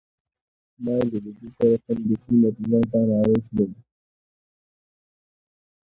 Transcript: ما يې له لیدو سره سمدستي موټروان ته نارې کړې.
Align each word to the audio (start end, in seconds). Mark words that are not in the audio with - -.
ما 0.83 0.93
يې 0.97 1.05
له 1.11 1.17
لیدو 1.23 1.47
سره 1.57 1.75
سمدستي 1.83 2.33
موټروان 2.41 2.83
ته 2.91 2.97
نارې 3.09 3.37
کړې. 3.47 3.65